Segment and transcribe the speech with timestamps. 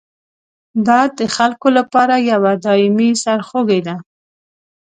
[0.87, 3.95] دا د خلکو لپاره یوه دایمي سرخوږي ده.